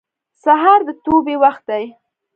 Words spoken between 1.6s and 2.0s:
دی.